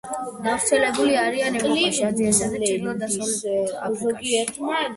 გავრცელებული 0.45 1.19
არიან 1.23 1.59
ევროპაში, 1.59 2.03
აზიასა 2.09 2.49
და 2.55 2.63
ჩრდილოეთ-დასავლეთ 2.65 3.79
აფრიკაში. 3.93 4.45